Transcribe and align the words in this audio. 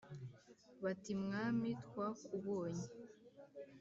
bati 0.83 1.11
Mwami 1.23 1.69
twakubonye 1.85 2.85